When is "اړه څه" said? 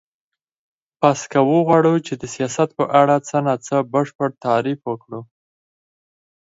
3.01-3.37